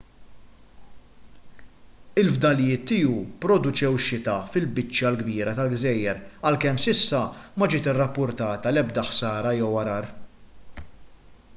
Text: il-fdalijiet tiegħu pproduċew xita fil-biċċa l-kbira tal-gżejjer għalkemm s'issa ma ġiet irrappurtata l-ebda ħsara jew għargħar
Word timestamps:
il-fdalijiet 2.21 2.87
tiegħu 2.91 3.19
pproduċew 3.45 3.99
xita 4.05 4.37
fil-biċċa 4.53 5.11
l-kbira 5.11 5.53
tal-gżejjer 5.59 6.23
għalkemm 6.39 6.81
s'issa 6.87 7.21
ma 7.59 7.69
ġiet 7.75 7.91
irrappurtata 7.93 8.73
l-ebda 8.75 9.05
ħsara 9.11 9.53
jew 9.59 9.69
għargħar 9.83 10.11